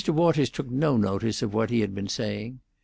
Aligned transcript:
Waters 0.07 0.49
took 0.49 0.67
no 0.71 0.97
notice 0.97 1.43
of 1.43 1.53
what 1.53 1.69
he 1.69 1.81
had 1.81 1.93
been 1.93 2.07
saying. 2.09 2.61